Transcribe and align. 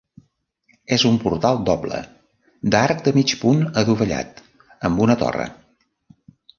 És 0.95 1.03
un 1.09 1.19
portal 1.25 1.61
doble 1.67 2.01
d'arc 2.77 3.05
de 3.11 3.15
mig 3.21 3.37
punt 3.45 3.63
adovellat 3.85 4.45
amb 4.91 5.09
una 5.09 5.23
torre. 5.25 5.51